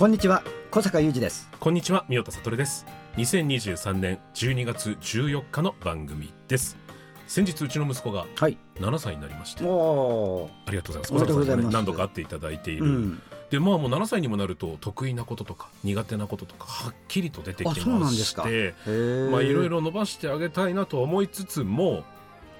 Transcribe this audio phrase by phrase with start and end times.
[0.00, 1.50] こんにちは小坂雄二です。
[1.60, 2.86] こんにちは、三代田悟です。
[3.18, 6.78] 2023年12月14日の番組です。
[7.26, 8.56] 先日うちの息子がはい。
[8.76, 11.12] 7歳になりまして、おーありがとうございます。
[11.12, 11.74] おめでとうございます。
[11.74, 12.86] 何度か会っていただいている。
[12.86, 13.22] うん。
[13.50, 19.30] で、まあもう7歳にもなると得意なこととか苦手なこととかはっきりと出てきまあそうなんですて、へー。
[19.30, 22.04] まあいろいろ伸ばしてあげたいなと思いつつも、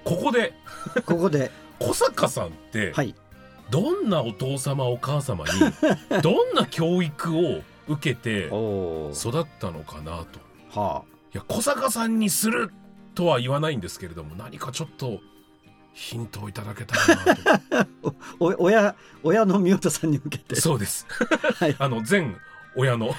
[0.03, 0.53] ここで
[1.07, 1.49] ここで。
[1.81, 3.15] 小坂さんってはい
[3.71, 5.51] どんなお父様お母様に
[6.21, 10.79] どんな教育を受けて育ったのかなと。
[10.79, 12.71] はいや小坂さんにする
[13.15, 15.21] とは言わないんですけれども何かちょっと
[15.93, 17.87] ヒントをいただけたらなあ
[18.39, 20.55] お親親の宮田さんに向けて。
[20.55, 21.07] とそうです。
[21.55, 21.75] はい。
[21.79, 22.37] あの全
[22.75, 23.15] 親の。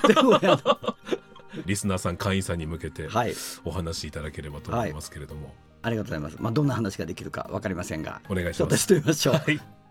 [1.66, 3.34] リスナーさん会員さんに向けてはい。
[3.64, 6.36] お話しいただければと思いますけれども、ありがとうございます。
[6.38, 8.20] まあどんな話ができるかわかりませんが。
[8.28, 8.76] お願いします。
[8.78, 9.34] してみましょう。
[9.34, 9.81] はい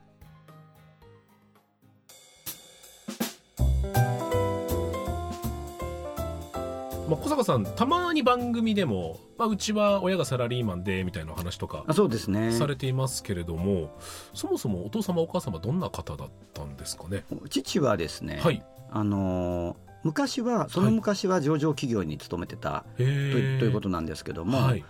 [7.11, 13.91] まあ、小坂さんたまに番組でも、まあ、うちは親がサラリーマンでみたいな話とかあそうですねされていますけれども、
[14.33, 17.25] そもそもお父様お母様どんな方だったんですかね？
[17.49, 18.63] 父はですね、はい。
[18.91, 24.83] あのー昔はその昔は上場企業に勤めてたへと,、ーということなんですけども、はい。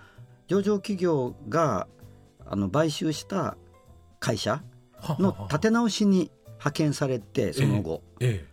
[0.47, 1.87] 上場企業が
[2.45, 3.57] あの買収した
[4.19, 4.63] 会社
[4.99, 8.45] はのはは立て直しに派遣されてその後、え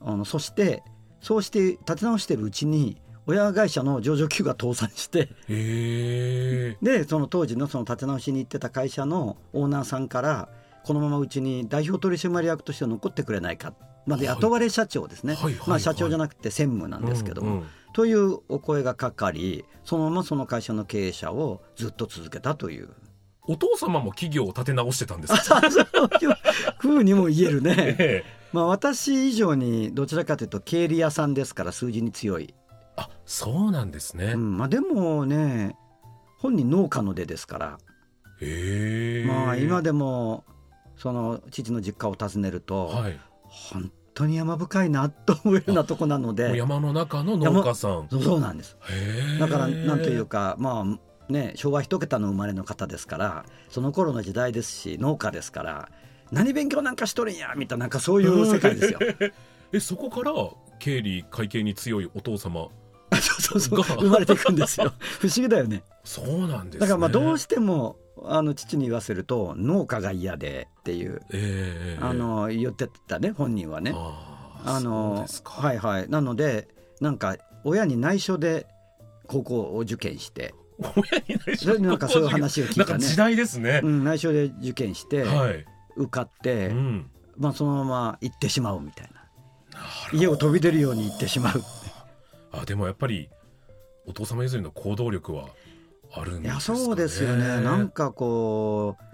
[0.00, 0.82] あのそして
[1.20, 5.28] そうして立て直してるうちに親会社の上場企業が倒産して。
[6.82, 10.48] でその当時のその立て直しに行ってた会社のオーナーさんから
[10.84, 13.74] このままうちに代表取締役として残ってくれないか
[14.06, 15.68] まではい雇われ社長ですね、はいはいはい。
[15.70, 17.66] まあ、社長じゃなくて専務なんですけども、うんうん。
[17.92, 22.90] というお声がかかりそのままその会社の経営者をずっと続けたという。
[23.48, 25.60] お父様も企業を立て直してたんですか？
[25.70, 26.36] そういう
[26.78, 27.02] ふう。
[27.04, 27.74] にも言えるね。
[27.98, 28.24] ええ。
[28.52, 32.65] まあ私以上にどちらかというと経理屋さんですから数字に強い、あ、
[33.26, 34.32] そうなんですね。
[34.34, 35.76] うんまあ、でもね
[36.38, 37.78] 本人農家の出ですから、
[38.40, 39.26] へえ。
[39.26, 40.44] まあ今でも
[40.96, 43.18] その父の実家を訪ねると、はい。
[43.48, 48.08] 本当に山深いなと思うようなとこなので山の中の農家さん。
[48.10, 48.76] そうなんです。
[49.38, 50.84] だからなんというかま
[51.28, 55.88] あね昭和一桁の生まれの方ですからその頃の時代ですし農家ですから
[56.32, 58.98] 何勉強なんかしとるんやみたいななんかそういう世界ですよ。
[59.72, 60.32] え、そこから
[60.78, 62.68] 経理会計に強いお父様。
[63.26, 64.92] そうそうそうが生まれていくんですよ。
[65.20, 65.82] 不思議だよね。
[66.04, 66.80] そうなんですね。
[66.80, 73.92] だからまあどうしてもあの父に言わせると農家が嫌でっていうええあの言ってたね本人はね。
[73.94, 75.52] あーそうあのですか。
[75.52, 76.08] はいはい。
[76.08, 76.68] なので
[77.00, 78.66] なんか親に内緒で
[79.26, 83.04] 高校を受験して、親に内緒なんかそういう話を聞いたね。
[83.04, 83.80] 時代ですね。
[83.82, 83.88] う。
[83.88, 85.64] ん、内緒で受験してはい。
[85.96, 87.10] 受かって、うん。
[87.36, 89.26] まあ、そのまま行ってしまうみたいな。
[90.12, 91.62] 家を飛び出るように行ってしまう
[92.52, 93.28] あでもやっぱり
[94.06, 95.48] お父様譲りの行動力は
[96.12, 96.78] あるんですかね。
[96.78, 97.60] そうですよね。
[97.60, 99.04] なんかこう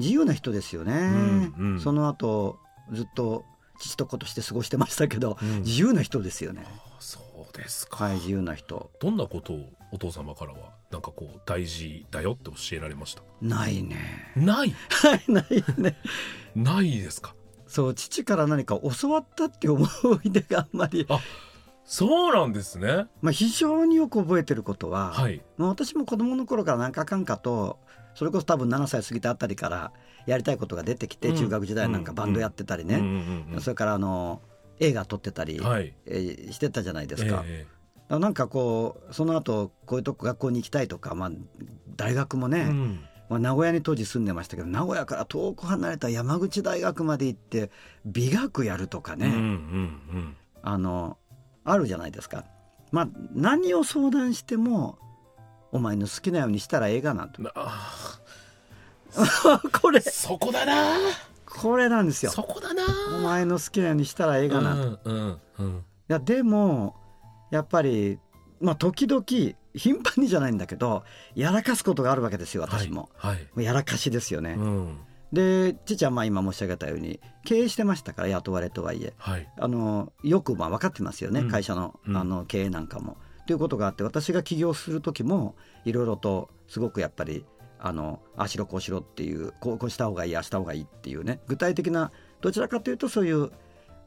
[0.00, 1.80] 自由な人ですよね、うんうん。
[1.80, 2.58] その後
[2.92, 3.44] ずっと
[3.78, 5.62] 父と子として過ごしてましたけど、うん。
[5.62, 6.62] 自由な人ですよね。
[6.66, 8.04] あそうですか。
[8.04, 8.90] はい自由な人。
[9.00, 10.58] どんなことをお父様からは
[10.90, 13.22] なんかこう大事だよって教えられました？
[13.40, 14.32] ないね。
[14.36, 14.74] ない？
[14.90, 15.96] は いないね。
[16.56, 17.34] ないですか？
[17.66, 19.86] そう父から何か教わったって思
[20.24, 21.06] い出があんまり、
[21.92, 23.06] そうなんですね。
[23.20, 25.42] まあ、非常によく覚えてることは、はい。
[25.56, 27.80] まあ私も子供の頃から何かかんかと
[28.14, 29.92] それこそ多分7歳過ぎたあたりから
[30.24, 34.40] やりたいことが出てきて、うん中学時代なんかバンドやってたりね、うんうんうんそれからあの
[34.78, 35.92] 映画撮ってたり、はい。
[36.06, 37.44] えーしてたじゃないですか。
[38.08, 41.30] なんかこうその後こういうとこ学校に行きたいとか、まあ、
[41.96, 47.70] 大学もね、えうんまあ、名古屋に当時住んでましたけど名古屋から遠く離れた山口大学まで行って
[48.04, 51.16] 美学やるとかね、うんうんあの
[51.64, 52.44] あるじゃないですか。
[52.92, 54.98] まあ何を相談しても
[55.72, 57.42] お前の好きなようにしたらええがなと。
[59.80, 60.00] これ。
[60.00, 60.96] ーそこだな。
[61.46, 62.30] これなんですよ。
[62.30, 62.84] そこだな。
[63.16, 65.84] お前の好きなようにしたらええがなと、いうんうんうん。
[66.08, 66.96] やでも
[67.50, 68.18] やっぱり
[68.60, 69.24] まあ時々
[69.74, 71.04] 頻繁にじゃないんだけど
[71.34, 73.64] やらかすことがあるわけですよ私も、はい、はい。
[73.64, 74.98] やらかしですよね、うん
[75.32, 79.14] で父はまあ今申し上げたように経営してましたから雇われとはいえ。
[79.16, 79.48] はい。
[79.56, 81.48] あのよくまあ分かってますよね、うん。
[81.50, 82.16] 会社のうん。
[82.16, 83.16] あの経営なんかも。
[83.46, 87.44] ということがあって私が起業する時もいろいろとすごくやっぱり
[87.78, 93.50] あのああしろこうしろっていうこうこうした方がいいああした方がいいっていうね具体的などちらかというとそういう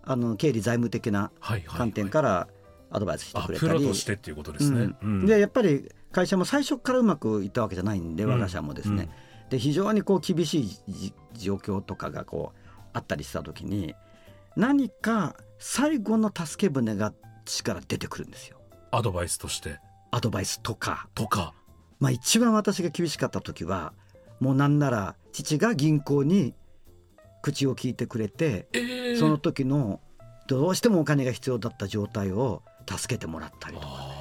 [0.04, 2.48] あの経理財務的なはいはい観点から
[2.92, 4.96] アドバイスしてあくれたり、プロとしてっていうことですね、うん。
[5.02, 5.26] うん。
[5.26, 9.10] でやっぱり会社も最初からうまくいったわけじゃないんで我が社もですね、
[9.54, 12.60] で非常にこう厳しいじ状況とかがこう
[12.92, 13.94] あったりした時に
[14.56, 17.14] 何か最後の助け舟が
[17.46, 18.58] 父から出てくるんですよ。
[18.90, 19.80] アドバイスとして。
[20.10, 21.54] アドバイスとか、とか。
[22.00, 23.94] まあ、一番私が厳しかった時は
[24.40, 26.56] もうなんなら父が銀行に
[27.44, 29.20] 口を聞いてくれてえー。
[29.20, 30.00] その時の
[30.48, 33.88] どうしてもお金が必要だった状態を助けてもらったりとか。
[33.88, 34.13] あ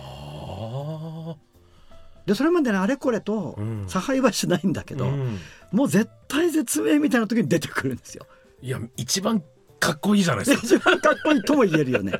[2.26, 3.84] でそれまでねあれこれとうん。
[3.88, 5.38] 差配はしないんだけど、ーうん。
[5.72, 8.26] もう絶対絶命みたいな時に出てくるんですよ。
[8.60, 9.42] いや一番
[9.80, 10.62] かっこいいじゃないですか。
[10.76, 12.12] 一番かっこいいとも言えるよね。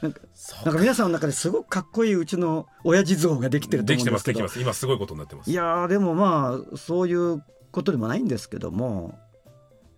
[0.34, 4.40] そうなんか皆さんの中ですごくかっこいいうちの親父像ができてるとできて思うんでけど。
[4.42, 4.74] ますすできます。
[4.74, 5.50] 今すごいことになってます。
[5.50, 9.18] いやーでもまあそういうことでもないんですけども。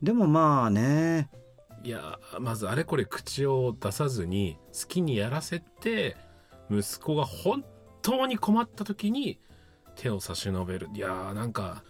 [0.03, 1.31] でもまあね。
[1.85, 6.17] いやまずあれこれ口を出さずに好きにやらせて
[6.71, 7.65] 息子が本
[8.03, 9.39] 当に困った時に
[9.97, 10.89] 手を差し伸べる。
[10.95, 11.83] いやーなんか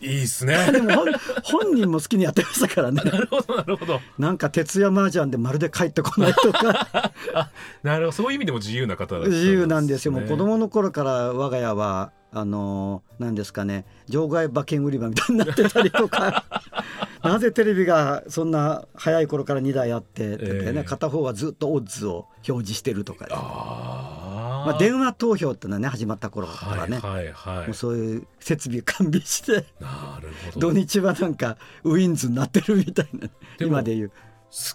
[0.00, 0.72] いいっすね。
[0.72, 1.12] でも本
[1.42, 3.02] 本人も好きにやってましたからね。
[3.02, 4.00] なるほどなるほど。
[4.18, 7.12] なんか徹夜麻雀でまるで帰ってこないとか。
[7.82, 8.12] なるほど。
[8.12, 10.12] そういう意味でも自由な方だった自由なんですよ。
[10.12, 13.84] もう子ね供の頃から我が家はあのー何ですかね。
[14.08, 16.44] 場外馬券売り場みたいになってたりとか。
[17.22, 20.84] なぜテレビがそんな早い頃から2台あってってね、ええ。
[20.84, 24.19] 片方はずっとオッズを表示してるとかね、あ
[24.66, 30.68] まあ、電話投票ってのはね始まった頃からね、はいはいそういう設備完備してなるほ土ど。
[30.68, 33.28] 好日はなんかウィンズになってるみたいな
[33.60, 34.12] 今で言う。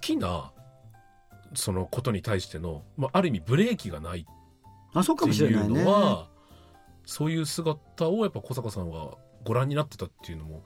[0.02, 0.52] きな
[1.54, 4.26] そのことに対しての、まあ、ある意味ブレーキがない
[4.94, 6.28] あそうかもしっていうれないねのは
[7.06, 10.64] そういう姿をやっぱ小坂さんはご覧になってたっていうのも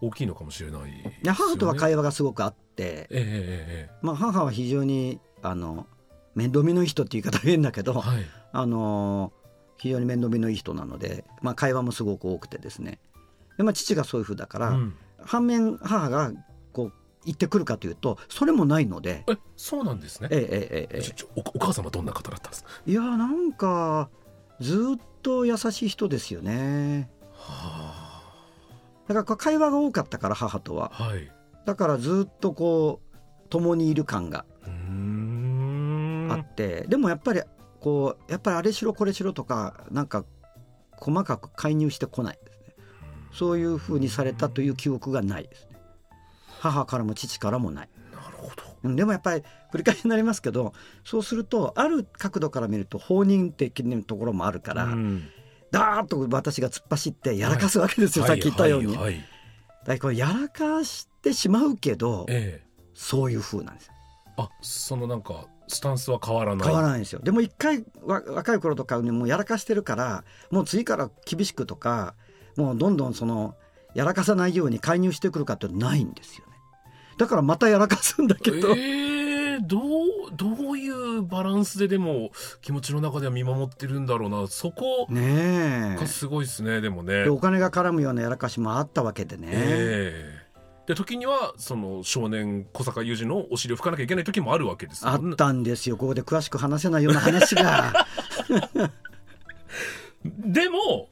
[0.00, 5.86] 大きいのかもしれないね、いや母とは会話がすごくあって、ええええまあ、母は非常にあの
[6.34, 9.32] 面倒見のいい人って言い方は変だけど、ええはいあの
[9.78, 12.98] 非常に面倒見のいい人なので、まあ、会話もすごく多くてですね。
[13.56, 14.94] で、まあ、父がそういうふうだから、うん。
[15.24, 16.32] 反面母が
[16.72, 16.92] こう
[17.24, 20.28] 言ってくるかというとそれもないので、えそうなんですね。
[20.32, 22.70] ええええええおお母様どんな方だったんですか？
[22.84, 24.10] いやなんか
[24.60, 27.08] ずっと優しい人ですよね。
[27.34, 28.20] は
[29.06, 30.90] だから会話が多かったから母とは。
[30.98, 31.30] あはい。
[31.64, 37.42] だからずっとこう共にいる感があって、でもやっぱり
[37.82, 40.24] こうやっぱりあれしろこれしろとかなんか
[40.96, 42.74] 細かく介入してこないですね。
[43.32, 45.76] そういうふうにされたという記憶がないですね。
[46.60, 47.88] 母からも父からもない。
[48.12, 48.62] なるほど。
[48.84, 49.42] うんでもやっぱり
[49.72, 50.74] 繰り返しになりますけど
[51.04, 55.28] そうするとある角度から見ると放任的なところもあるから、うん。
[55.72, 58.88] ダーッと私が突っ走ってやらかすわけですよ、さっき言ったように。
[58.88, 59.24] はいはいはい。
[59.84, 62.72] だからこれやらかしてしまうけどええ。
[62.94, 63.92] そういう風なんですよ。
[64.36, 66.66] あそのなんかスタンスは変わらない。
[66.66, 67.20] 変わらないんですよ。
[67.22, 72.14] でも一回わ若い頃とかにもうやらかしてるからもう次から厳しくとか
[72.56, 73.54] もうどんどんその
[73.94, 76.52] やらかさないように介入してくるかってないんですよね。
[77.18, 79.82] だからまたやらかすんだけど、ええどう
[80.34, 82.30] どういうバランスででも
[82.62, 84.46] 気持ちの中では見守ってるんだろうな。
[84.46, 87.28] そこねがすごいですねでもね。
[87.28, 90.41] お金が絡むようなやらかしもあったわけでね、ええ
[90.86, 95.96] で時にはその少年小坂雄二のお尻を拭かなきゃいけない時もあるわけですあったんですよ。
[95.96, 98.06] ここで詳しく話せないような話が。
[100.24, 101.08] でも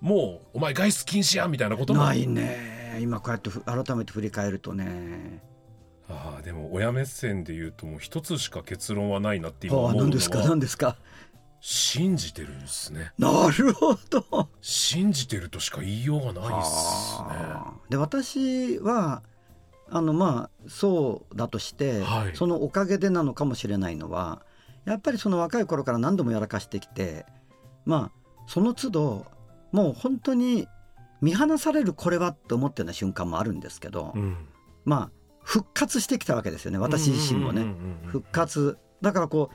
[0.00, 2.04] もうお前外出禁止やみたいなことも。
[2.04, 2.98] ないね。
[3.00, 5.42] 今こうやってふ改めて振り返るとね。
[6.08, 10.02] ああでも親目線で言うともう一つしか結論はないなって今思うのは。
[10.02, 10.96] あ何ですかは何ですか
[11.60, 13.12] 信じてるんですね。
[13.18, 14.48] なるほど。
[14.62, 17.28] 信じてるとしか言いようがないっすね。
[17.90, 19.22] で私は
[19.90, 22.36] あのまあそうだとして、はい。
[22.36, 24.42] そのおかげでなのかもしれないのは
[24.86, 27.26] やっぱりその若い頃から何度もやらかしてきて
[27.84, 29.26] まあその都度
[29.70, 30.66] もう本当に
[31.20, 34.48] 見放されるこれはって思ってるような瞬間もあるんですけど、うん。
[34.86, 35.10] まあ
[35.42, 37.66] 復活してきたわけですよね私自身もね。
[38.06, 38.78] 復活。
[39.02, 39.54] だからこう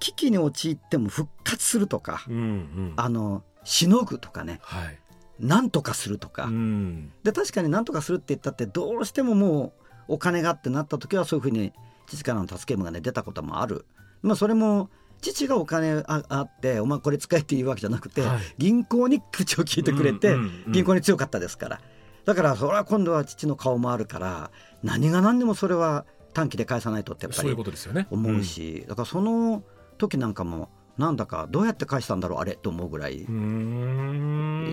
[0.00, 2.92] 危機に陥っても復活するとか、うんうん。
[2.96, 4.60] あのしのぐとかね。
[4.62, 4.98] はい。
[5.40, 7.12] なんとかするとか、うん。
[7.22, 9.72] で確かになんとかするって言ったってどうしてもも
[10.08, 11.72] うお金がってなった時はそういうふうに
[12.06, 13.84] 父からの助け舟がね出たこともある、
[14.22, 14.88] まあ、それも
[15.20, 18.40] 父がお金ああってお前これ使えって言うわけじゃなくて、はい。
[18.58, 21.80] 銀行に口を聞いてくれて、うんうんうん銀行に強かったですから。
[22.24, 24.50] だからそれは今度は父の顔もあるから
[24.82, 28.06] 何が何でもそれは短期で返さないとってやっぱそういうりことですよね。
[28.10, 29.62] 思うし、だからその
[29.98, 33.18] 時なんかもなんだかどうやって返したんだろうあれと思うぐらい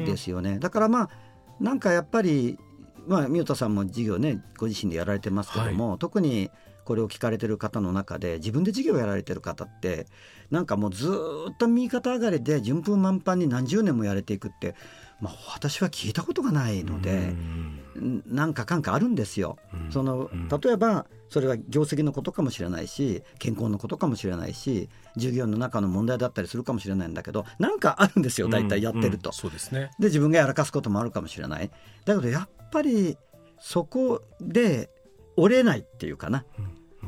[0.06, 0.60] ですよね。
[0.60, 1.10] だからまあ
[1.60, 2.58] なんかやっぱり
[3.08, 6.50] まあ三代田さんも事業ねご自身でやられてますけども、特に
[6.84, 10.08] これを聞かれてる方の中で自分で事業をやられてる方って
[10.52, 14.76] なんかもうずーっと右肩上がりで順風満帆に何十年もやれていくって、
[15.22, 17.12] まあ、私は聞いたことがないので。
[17.12, 17.82] うん。
[18.00, 19.58] んなんかかんかあるんですよ。
[19.74, 19.92] うん。
[19.92, 20.50] そのうん。
[20.50, 29.30] 例えばそれは業績のことかもしれないし健康のことかもしれないし従業員の中の問題だったりするかもしれないんだけどなんかあるんですよ大体やってると。
[29.30, 29.34] うん。
[29.34, 29.92] そうですね。
[30.00, 31.72] で自分がやらかすこともあるかもしれない。
[32.06, 33.18] だけどやっぱり
[33.60, 34.90] そこで
[35.38, 36.46] 折れないっていうかな、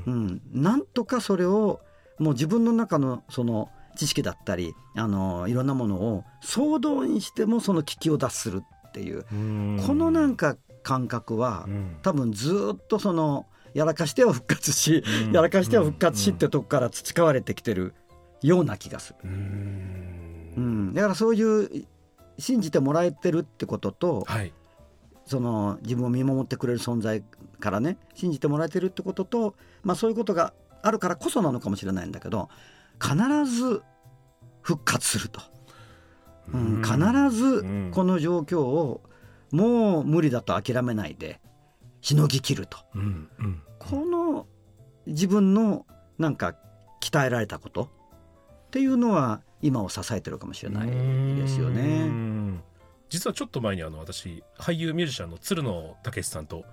[0.06, 1.82] うん、なんとかそれを
[2.20, 9.84] もう自分の中のその知識だったりあのいろんなものを総動員してもその危機を脱するっていううん。
[9.86, 11.98] このなんか感覚はうん。
[12.02, 15.34] 多分ずっとそのやらかしては復活し、うん。
[15.34, 17.94] やらかしては復活しってとこから培われてきてる
[18.42, 19.30] ような気がする。
[19.30, 21.86] うん、だからそういう
[22.40, 24.54] 信じてもらえてるってこととはい。
[25.26, 27.22] その自分を見守ってくれる存在
[27.60, 32.50] からね信じてもらえてるってことと、まあ、そういうことがあるからこそなのかもしれないんだけど
[33.02, 33.84] 必ず
[34.62, 35.42] 復活すると、
[36.54, 36.98] うん、必
[37.36, 37.92] ずうん。
[37.92, 39.02] この状況を
[39.52, 41.40] もう無理だと諦めないで
[42.02, 42.78] しのぎきると。
[42.96, 43.62] うんうん。
[43.80, 44.48] この
[45.06, 45.86] 自分の
[46.18, 46.56] なんか
[47.02, 47.90] 鍛えられたこと。
[48.68, 52.06] っていうのは今を支えてるかもしれないですようね。
[52.06, 52.62] ん。
[53.10, 56.66] 実はちょっと前にあの私俳優ミュージシャンの鶴野武さんと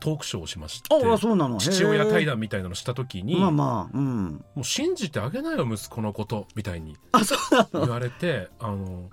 [0.00, 1.58] トークショーをしましてああそうなの。
[1.58, 4.44] 父親対談談みたいなのした時に、まあまあうん。
[4.54, 7.80] もう信じてあげなよ息子のことみたいにあそうなの。
[7.86, 9.10] 言われてあの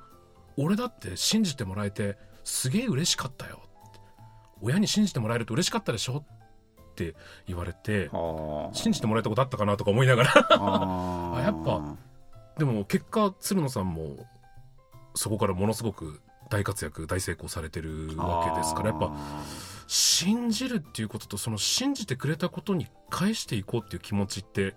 [0.57, 3.61] 俺だって信じてもらえてすげえ嬉しかったよ。
[4.61, 6.23] 親に信じてもらえると嬉しかったでしょ
[6.91, 7.15] って
[7.47, 10.31] 言われてあ信じてもらえたことあったかなとか思いながら。
[10.51, 11.95] あ あやっぱ
[12.57, 14.25] でも結果鶴野さんも
[15.13, 19.11] そこからものすごく大活躍大成功されてるわけですからやっぱ
[19.87, 24.75] 信じるっていうこととその信じてくれたことに返していこうっていう気持ちって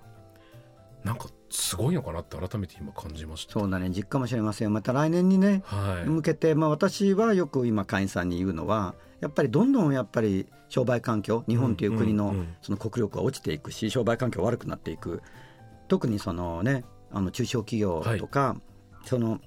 [1.05, 3.55] なんかすごいのかなって改めて今感じました。
[3.55, 3.89] そうだね。
[3.89, 15.23] 実家かもしれませんまた来年にねはい、向けて、まあ、私はよく今会員さんに言うのはやっぱりどんどんやっぱり商売環境日本という国のその国力が落ちていくし商売環境悪くなっていく
[15.89, 18.55] 特にそのねあの中小企業とか、
[19.07, 19.41] その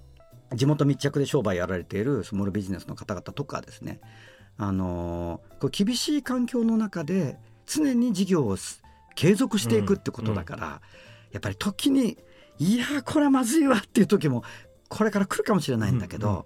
[0.55, 3.99] 地元密着で商売やられているスモールビジネスの方々とかですね
[4.57, 8.83] あのこう厳しい環境の中で常に事業をす
[9.15, 10.81] 継続していくってことだから、
[11.31, 12.17] やっぱり時に
[12.59, 14.43] いやこれはまずいわっていう時も
[14.87, 16.43] これから来るかもしれないんだけど、うんうん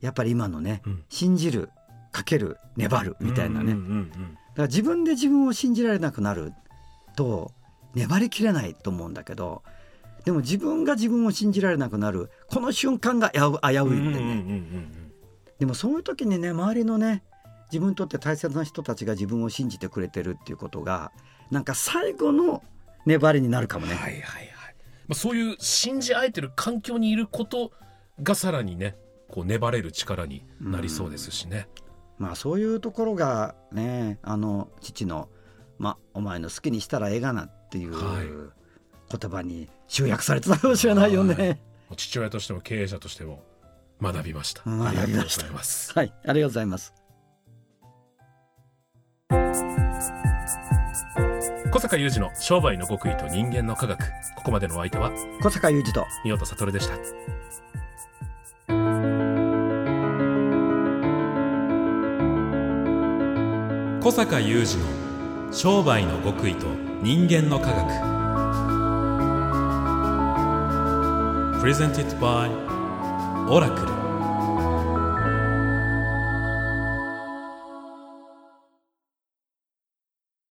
[0.00, 1.04] やっぱり今のねうん。
[1.08, 1.70] 信じる
[2.12, 6.52] かける粘るみたいなね、うんうんうんだから自分で自分を信じられなくなる
[7.16, 7.50] と
[7.94, 9.62] 粘りきれないと思うんだけど
[10.24, 15.12] でも自分が自分を信じられなくなるこの瞬間が危ういんでね、うんうんうんうん。
[15.58, 17.22] でもそういう時にね周りのね
[17.72, 21.12] 自分にとって大切な人たちが自分を信じてくれてるっていうことが
[21.50, 22.62] なんか最後の
[23.06, 23.94] 粘りになるかもね。
[23.94, 24.52] はいはいはい、
[25.08, 27.72] まあ、そういう信じ合えてる環境にいること
[28.22, 28.96] がさらにね
[29.28, 31.68] こう粘れる力になりそうですしね。
[32.18, 35.28] まあそういうところがねあの父の
[35.78, 38.26] 「まあお前の好きにしたらええがな」っていうはい
[39.08, 41.62] 言葉に集約されてたかもしれないよね。
[41.96, 43.44] 父親としても経営者としても
[44.00, 44.62] 学びました。
[44.66, 45.92] うんありがとうございます。
[45.92, 47.05] はい、ありがとうございます。
[51.76, 53.98] 小坂雄二の商売の極意と人間の科学。
[54.36, 55.10] ここまでのお相手は？
[55.42, 56.96] 小坂雄二と三代悟でした。
[64.02, 66.66] 小坂雄二の商売の極意と
[67.02, 67.88] 人間の科学
[71.60, 72.48] Presented by
[73.50, 73.95] オラクル